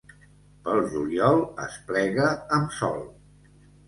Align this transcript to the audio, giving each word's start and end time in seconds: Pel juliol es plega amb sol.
Pel 0.67 0.79
juliol 0.93 1.41
es 1.65 1.75
plega 1.89 2.31
amb 2.57 2.73
sol. 2.79 2.99